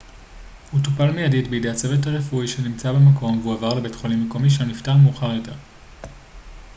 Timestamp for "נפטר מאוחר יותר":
4.63-5.53